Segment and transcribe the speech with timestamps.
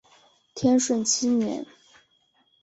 [0.55, 1.63] 天顺七年。